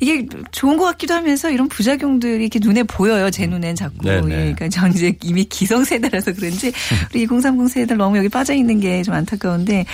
[0.00, 3.30] 이게 좋은 것 같기도 하면서 이런 부작용들이 이렇게 눈에 보여요.
[3.30, 3.96] 제 눈엔 자꾸.
[4.02, 4.26] 네 네.
[4.30, 6.72] 예, 그러니까 전 이제 이미 기성세대라서 그런지
[7.12, 9.84] 우리 2030 세대들 너무 여기 빠져 있는 게 좀 안타까운데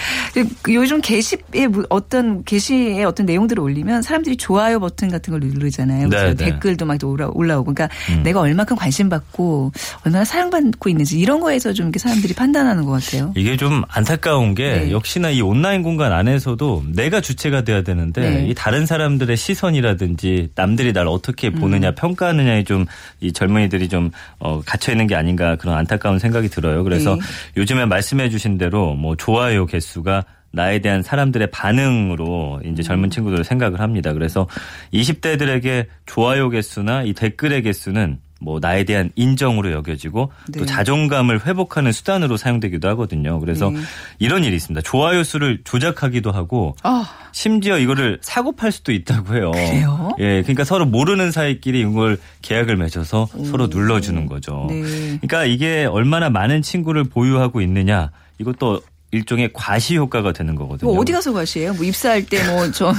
[0.62, 6.08] 그 요즘 게시에 무- 어떤 게시에 어떤 내용들을 올리면 사람들이 좋아요 버튼 같은 걸 누르잖아요.
[6.08, 6.52] 그래서 네네.
[6.52, 7.88] 댓글도 막 올라, 올라오고 그러니까
[8.22, 9.72] 내가 얼마큼 관심 받고
[10.04, 13.32] 얼마나 사랑받고 있는지 이런 거에서 좀 이렇게 사람들이 판단하는 것 같아요.
[13.36, 14.90] 이게 좀 안타까운 게 네.
[14.92, 18.46] 역시나 이 온라인 공간 안에서도 내가 주체가 돼야 되는데 네.
[18.48, 21.94] 이 다른 사람들의 시선이라든지 남들이 날 어떻게 보느냐 음.
[21.94, 22.86] 평가하느냐에 좀
[23.22, 26.84] 이 젊은이들이 좀 어, 갇혀 있는 게 아닌가 그런 안타까운 생각이 들어요.
[26.84, 27.20] 그래서 네.
[27.56, 33.80] 요즘에 말씀해 주신 대로 뭐 좋아요 개수가 나에 대한 사람들의 반응으로 이제 젊은 친구들 생각을
[33.80, 34.12] 합니다.
[34.12, 34.46] 그래서
[34.92, 40.58] 20대들에게 좋아요 개수나 이 댓글의 개수는 뭐 나에 대한 인정으로 여겨지고 네.
[40.58, 43.38] 또 자존감을 회복하는 수단으로 사용되기도 하거든요.
[43.38, 43.78] 그래서 네.
[44.18, 44.82] 이런 일이 있습니다.
[44.82, 49.52] 좋아요 수를 조작하기도 하고 아, 심지어 이거를 사고 팔 수도 있다고 해요.
[49.52, 50.10] 그래요?
[50.18, 54.66] 예, 그러니까 서로 모르는 사이끼리 이걸 계약을 맺어서 서로 눌러주는 거죠.
[54.68, 54.82] 네.
[54.82, 58.82] 그러니까 이게 얼마나 많은 친구를 보유하고 있느냐 이것도
[59.12, 60.90] 일종의 과시 효과가 되는 거거든요.
[60.90, 61.74] 뭐 어디 가서 가시예요?
[61.74, 62.92] 뭐 입사할 때 뭐 저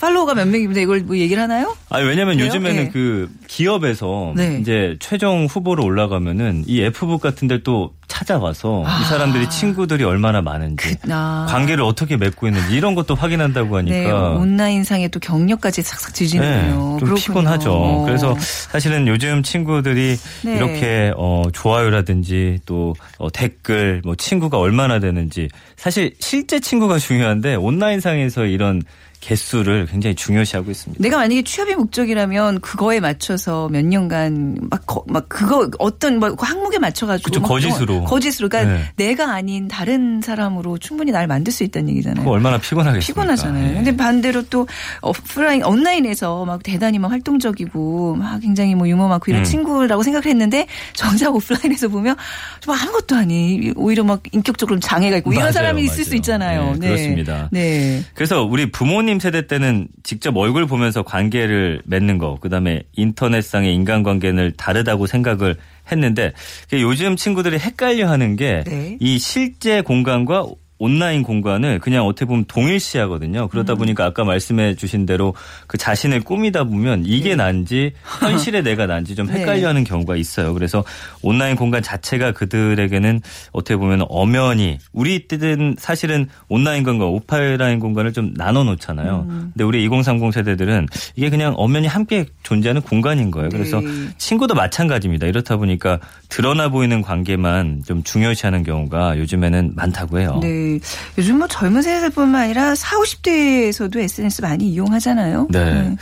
[0.00, 0.80] 팔로워가 몇 명입니다.
[0.80, 1.76] 이걸 뭐 얘기를 하나요?
[1.88, 2.48] 아니 왜냐면 그래요?
[2.48, 2.90] 요즘에는 네.
[2.90, 4.58] 그 기업에서 네.
[4.60, 10.96] 이제 최종 후보로 올라가면은 이 F북 같은 데 또 찾아와서 이 사람들이 친구들이 얼마나 많은지
[11.08, 11.46] 아.
[11.48, 16.98] 관계를 어떻게 맺고 있는지 이런 것도 확인한다고 하니까 네, 온라인상에 또 경력까지 싹싹 지지는군요.
[17.00, 17.14] 네, 좀.
[17.14, 17.72] 피곤하죠.
[17.72, 18.04] 어.
[18.04, 20.56] 그래서 사실은 요즘 친구들이 네.
[20.56, 28.44] 이렇게 어, 좋아요라든지 또 어, 댓글, 뭐 친구가 얼마나 되는지 사실 실제 친구가 중요한데 온라인상에서
[28.46, 28.82] 이런
[29.20, 31.02] 개수를 굉장히 중요시하고 있습니다.
[31.02, 36.78] 내가 만약에 취업이 목적이라면 그거에 맞춰서 몇 년간 막, 거- 막 그거 어떤 뭐 항목에
[36.78, 38.04] 맞춰가지고 그쵸, 막 거짓으로.
[38.04, 38.84] 거짓으로 그러니까 네.
[38.96, 42.26] 내가 아닌 다른 사람으로 충분히 날 만들 수 있다는 얘기잖아요.
[42.26, 43.06] 얼마나 피곤하겠습니까?
[43.06, 43.70] 피곤하잖아요.
[43.70, 43.74] 예.
[43.74, 44.66] 근데 반대로 또
[45.02, 49.44] 오프라인 온라인에서 막 대단히 막 활동적이고 막 굉장히 뭐 유머 많고 이런 음.
[49.44, 52.16] 친구라고 생각을 했는데 정작 오프라인에서 보면
[52.60, 56.04] 좀 아무것도 아니 오히려 막 인격적으로 장애가 있고 이런 맞아요, 사람이 있을 맞아요.
[56.04, 56.76] 수 있잖아요.
[56.78, 57.48] 네, 그렇습니다.
[57.52, 58.02] 네.
[58.14, 64.52] 그래서 우리 부모님 세대 때는 직접 얼굴 보면서 관계를 맺는 거, 그 다음에 인터넷상의 인간관계를
[64.52, 65.56] 다르다고 생각을
[65.90, 66.32] 했는데
[66.72, 69.18] 요즘 친구들이 헷갈려 하는 게이 네.
[69.18, 70.46] 실제 공간과
[70.80, 73.48] 온라인 공간을 그냥 어떻게 보면 동일시하거든요.
[73.48, 75.34] 그러다 보니까 아까 말씀해 주신 대로
[75.66, 79.40] 그 자신을 꾸미다 보면 이게 난지 현실의 내가 난지 좀 네.
[79.40, 80.54] 헷갈려하는 경우가 있어요.
[80.54, 80.82] 그래서
[81.22, 83.20] 온라인 공간 자체가 그들에게는
[83.52, 89.26] 어떻게 보면 엄연히 우리 때는 사실은 온라인 공간, 오프라인 공간을 좀 나눠 놓잖아요.
[89.28, 93.50] 근데 우리 2030 세대들은 이게 그냥 엄연히 함께 존재하는 공간인 거예요.
[93.50, 93.88] 그래서 네.
[94.16, 95.26] 친구도 마찬가지입니다.
[95.26, 100.40] 이렇다 보니까 드러나 보이는 관계만 좀 중요시하는 경우가 요즘에는 많다고 해요.
[100.42, 100.69] 네.
[101.18, 105.48] 요즘 뭐 젊은 세대뿐만 아니라 4, 50대에서도 SNS 많이 이용하잖아요.
[105.50, 105.96] 네.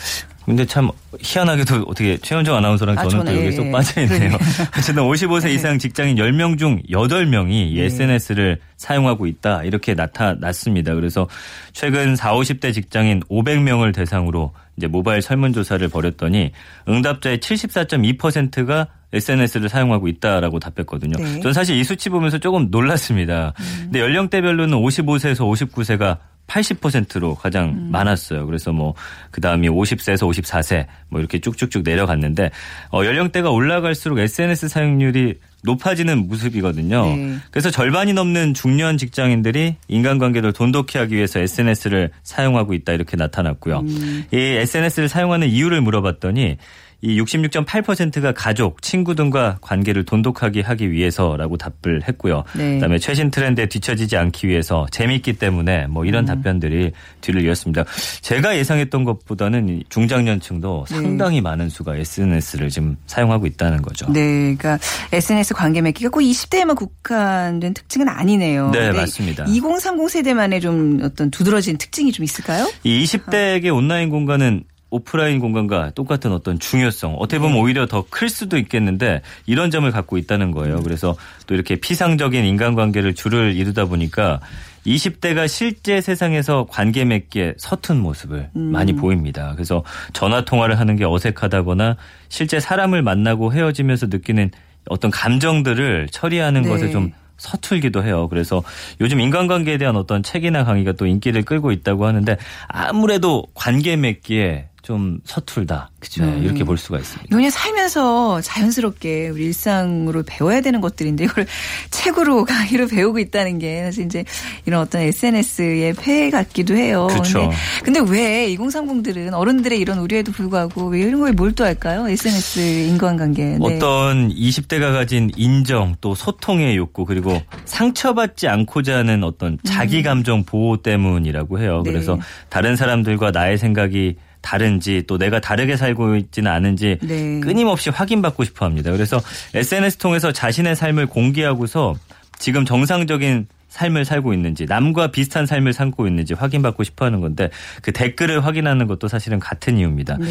[0.49, 3.71] 근데 참 희한하게도 어떻게 최현정 아나운서랑 아, 저는 또 저는, 여기에 쏙 예.
[3.71, 4.19] 빠져 있네요.
[4.19, 4.39] 그러네요.
[4.77, 10.95] 어쨌든 55세 이상 직장인 10명 중 8명이 이 SNS를 사용하고 있다 이렇게 나타났습니다.
[10.95, 11.29] 그래서
[11.73, 16.53] 최근 4, 50대 직장인 500명을 대상으로 이제 모바일 설문조사를 벌였더니
[16.89, 21.17] 응답자의 74.2%가 SNS를 사용하고 있다라고 답했거든요.
[21.19, 21.41] 네.
[21.41, 23.53] 전 사실 이 수치 보면서 조금 놀랐습니다.
[23.85, 28.47] 근데 연령대별로는 55세에서 59세가 80%로 가장 많았어요.
[28.47, 28.95] 그래서 뭐
[29.31, 32.51] 그다음이 50세에서 54세 뭐 이렇게 쭉쭉쭉 내려갔는데
[32.93, 37.17] 어 연령대가 올라갈수록 SNS 사용률이 높아지는 모습이거든요.
[37.17, 37.37] 네.
[37.51, 43.85] 그래서 절반이 넘는 중년 직장인들이 인간관계를 돈독히 하기 위해서 SNS를 사용하고 있다 이렇게 나타났고요.
[44.33, 46.57] 이 SNS를 사용하는 이유를 물어봤더니
[47.01, 52.43] 이 66.8%가 가족, 친구 등과 관계를 돈독하게 하기 위해서라고 답을 했고요.
[52.57, 52.75] 네.
[52.75, 57.85] 그다음에 최신 트렌드에 뒤처지지 않기 위해서 재밌기 때문에 뭐 이런 답변들이 뒤를 이었습니다.
[58.21, 60.95] 제가 예상했던 것보다는 이 중장년층도 네.
[60.95, 64.11] 상당히 많은 수가 SNS를 지금 사용하고 있다는 거죠.
[64.11, 64.79] 네, 그러니까
[65.13, 68.71] SNS 관계 맺기가 꼭 20대에만 국한된 특징은 아니네요.
[68.73, 69.45] 네, 맞습니다.
[69.45, 72.69] 2030 세대만의 좀 어떤 두드러진 특징이 좀 있을까요?
[72.83, 78.57] 이 20대에게 온라인 공간은 오프라인 공간과 똑같은 어떤 중요성 어떻게 보면 오히려 더 클 수도
[78.57, 80.83] 있겠는데 이런 점을 갖고 있다는 거예요.
[80.83, 81.15] 그래서
[81.47, 84.41] 또 이렇게 피상적인 인간관계를 줄을 이루다 보니까
[84.87, 89.53] 20대가 실제 세상에서 관계 맺기에 서툰 모습을 많이 보입니다.
[89.55, 91.97] 그래서 전화 통화를 하는 게 어색하다거나
[92.29, 94.51] 실제 사람을 만나고 헤어지면서 느끼는
[94.89, 96.69] 어떤 감정들을 처리하는 네.
[96.69, 98.29] 것에 좀 서툴기도 해요.
[98.29, 98.63] 그래서
[99.01, 105.21] 요즘 인간관계에 대한 어떤 책이나 강의가 또 인기를 끌고 있다고 하는데 아무래도 관계 맺기에 좀
[105.25, 105.91] 서툴다.
[106.01, 106.25] 그죠.
[106.25, 107.37] 네, 이렇게 볼 수가 있습니다.
[107.37, 111.45] 그냥 살면서 자연스럽게 우리 일상으로 배워야 되는 것들인데 이걸
[111.93, 114.25] 책으로 강의로 배우고 있다는 게 사실 이제
[114.65, 117.07] 이런 어떤 SNS의 폐해 같기도 해요.
[117.11, 117.51] 그쵸.
[117.85, 122.09] 근데, 근데 왜 2030들은 어른들의 이런 우려에도 불구하고 왜 이런 거에 몰두할까요?
[122.09, 123.45] SNS 인간관계.
[123.45, 123.59] 네.
[123.61, 130.79] 어떤 20대가 가진 인정 또 소통의 욕구 그리고 상처받지 않고자 하는 어떤 자기 감정 보호
[130.79, 131.81] 때문이라고 해요.
[131.81, 131.83] 음.
[131.83, 131.93] 네.
[131.93, 137.41] 그래서 다른 사람들과 나의 생각이 다른지 또 내가 다르게 살고 있지는 않은지 네.
[137.41, 138.93] 끊임없이 확인받고 싶어 합니다.
[138.93, 139.21] 그래서
[139.55, 141.95] SNS 통해서 자신의 삶을 공개하고서
[142.39, 147.51] 지금 정상적인 삶을 살고 있는지 남과 비슷한 삶을 살고 있는지 확인받고 싶어 하는 건데
[147.83, 150.17] 그 댓글을 확인하는 것도 사실은 같은 이유입니다.
[150.19, 150.27] 네.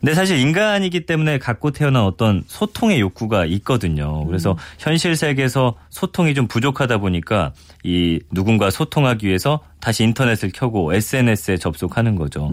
[0.00, 4.24] 근데 사실 인간이기 때문에 갖고 태어난 어떤 소통의 욕구가 있거든요.
[4.26, 7.52] 그래서 현실 세계에서 소통이 좀 부족하다 보니까
[7.84, 12.52] 이 누군가 소통하기 위해서 다시 인터넷을 켜고 SNS에 접속하는 거죠.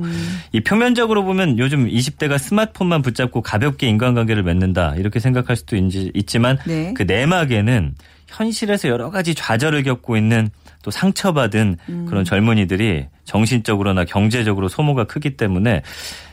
[0.52, 6.58] 이 표면적으로 보면 요즘 20대가 스마트폰만 붙잡고 가볍게 인간관계를 맺는다 이렇게 생각할 수도 있지- 있지만
[6.66, 6.94] 네.
[6.96, 7.94] 그 내막에는
[8.28, 10.50] 현실에서 여러 가지 좌절을 겪고 있는
[10.82, 15.82] 또 상처받은 그런 젊은이들이 정신적으로나 경제적으로 소모가 크기 때문에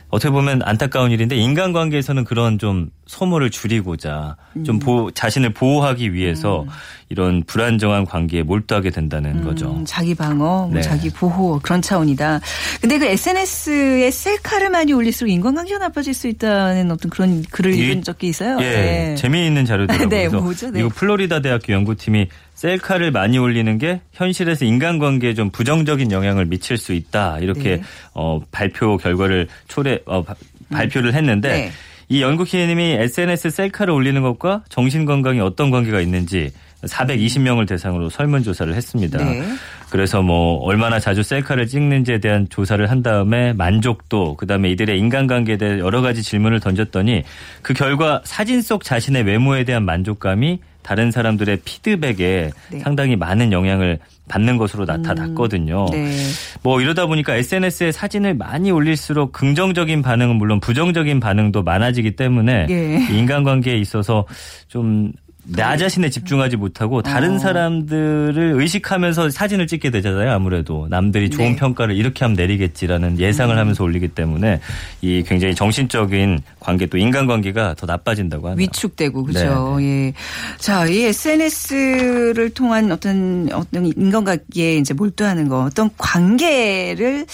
[0.09, 6.65] 어떻게 보면 안타까운 일인데 인간관계에서는 그런 좀 소모를 줄이고자 좀 보- 자신을 보호하기 위해서
[7.09, 9.71] 이런 불안정한 관계에 몰두하게 된다는 거죠.
[9.71, 10.35] 음, 자기 방어,
[10.67, 10.81] 뭐 네.
[10.81, 12.41] 자기 보호 그런 차원이다.
[12.81, 18.03] 근데 그 SNS에 셀카를 많이 올릴수록 인간관계가 나빠질 수 있다는 어떤 그런 글을 이- 읽은
[18.03, 18.57] 적이 있어요.
[18.61, 19.15] 예, 네.
[19.15, 20.09] 재미있는 자료더라고요.
[20.09, 20.67] 네, 뭐죠?
[20.71, 20.79] 네.
[20.79, 26.91] 미국 플로리다 대학교 연구팀이 셀카를 많이 올리는 게 현실에서 인간관계에 좀 부정적인 영향을 미칠 수
[26.91, 27.81] 있다 이렇게 네.
[28.15, 30.35] 어, 발표 결과를 초래 어, 바-
[30.71, 31.71] 발표를 했는데 네.
[32.09, 36.51] 이 연구팀이 SNS 셀카를 올리는 것과 정신 건강에 어떤 관계가 있는지
[36.83, 39.17] 420명을 대상으로 설문 조사를 했습니다.
[39.17, 39.43] 네.
[39.89, 45.79] 그래서 뭐 얼마나 자주 셀카를 찍는지에 대한 조사를 한 다음에 만족도 그다음에 이들의 인간관계에 대해
[45.79, 47.23] 여러 가지 질문을 던졌더니
[47.61, 52.79] 그 결과 사진 속 자신의 외모에 대한 만족감이 다른 사람들의 피드백에 네.
[52.79, 55.87] 상당히 많은 영향을 받는 것으로 나타났거든요.
[55.91, 56.15] 네.
[56.63, 63.05] 뭐 이러다 보니까 SNS에 사진을 많이 올릴수록 긍정적인 반응은 물론 부정적인 반응도 많아지기 때문에 예.
[63.11, 64.25] 이 인간관계에 있어서
[64.69, 65.11] 좀
[65.49, 67.39] 나 자신에 집중하지 못하고 다른 어.
[67.39, 70.31] 사람들을 의식하면서 사진을 찍게 되잖아요.
[70.31, 71.55] 아무래도 남들이 좋은 네.
[71.55, 73.59] 평가를 이렇게 하면 내리겠지라는 예상을 음.
[73.59, 74.59] 하면서 올리기 때문에
[75.01, 78.61] 이 굉장히 정신적인 관계 또 인간관계가 더 나빠진다고 하네요.
[78.61, 79.77] 위축되고 그렇죠.
[79.81, 80.13] 예.
[80.57, 87.25] 자, 이 SNS를 통한 어떤 어떤 인간관계에 이제 몰두하는 거, 어떤 관계를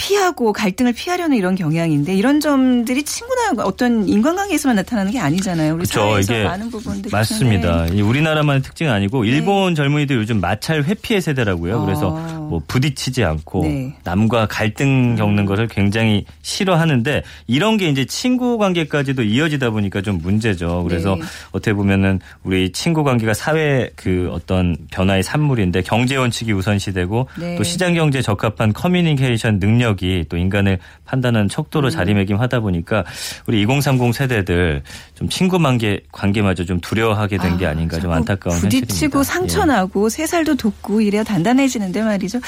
[0.00, 5.74] 피하고 갈등을 피하려는 이런 경향인데 이런 점들이 친구나 어떤 인간관계에서만 나타나는 게 아니잖아요.
[5.74, 6.00] 우리 그렇죠.
[6.00, 7.86] 사회에서 이게 많은 부분들이 맞습니다.
[7.88, 11.82] 이 우리나라만의 특징은 아니고 일본 젊은이들 요즘 마찰 회피의 세대라고요.
[11.82, 11.84] 어.
[11.84, 13.94] 그래서 뭐 부딪히지 않고 네.
[14.02, 20.82] 남과 갈등 겪는 것을 굉장히 싫어하는데 이런 게 이제 친구 관계까지도 이어지다 보니까 좀 문제죠.
[20.82, 21.22] 그래서 네.
[21.52, 27.54] 어떻게 보면은 우리 친구 관계가 사회 그 어떤 변화의 산물인데 경제 원칙이 우선시되고 네.
[27.54, 31.90] 또 시장 경제에 적합한 커뮤니케이션 능력이 또 인간을 판단하는 척도로 음.
[31.90, 33.04] 자리매김하다 보니까
[33.46, 34.82] 우리 2030 세대들
[35.14, 39.20] 좀 친구 관계 관계마저 좀 두려워하게 된게 아, 닌가 좀 자꾸 안타까운 부딪히고 현실입니다.
[39.20, 39.24] 예.
[39.24, 42.39] 상처나고 새 살도 돋고 이래야 단단해지는데 말이죠.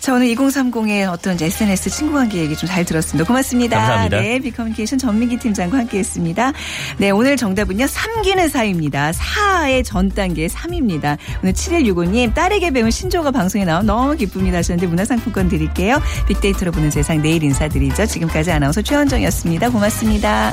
[0.00, 3.26] 자 오늘 2030의 어떤 이제 SNS 친구 관계 얘기 좀 잘 들었습니다.
[3.26, 3.78] 고맙습니다.
[3.78, 4.20] 감사합니다.
[4.20, 6.52] 네, 비커뮤니케이션 전민기 팀장과 함께 했습니다.
[6.98, 9.12] 네, 오늘 정답은요 삼기는 사입니다.
[9.12, 11.16] 사의 전 단계 3입니다.
[11.42, 16.02] 오늘 7165님 딸에게 배운 신조어가 방송에 나와 너무 기쁩니다 하셨는데 문화상품권 드릴게요.
[16.28, 18.06] 빅데이터로 보는 세상 내일 인사드리죠.
[18.06, 19.70] 지금까지 아나운서 최원정이었습니다.
[19.70, 20.52] 고맙습니다.